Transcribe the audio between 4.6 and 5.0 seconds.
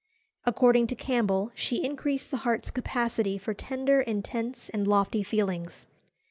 and